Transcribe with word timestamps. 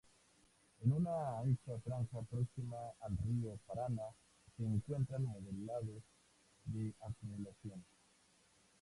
En 0.83 0.93
una 0.93 1.37
ancha 1.41 1.77
franja 1.85 2.23
próxima 2.23 2.75
al 3.01 3.15
río 3.17 3.55
Paraná 3.67 4.01
se 4.57 4.63
encuentran 4.63 5.23
modelados 5.25 6.01
de 6.65 6.91
acumulación. 7.01 7.85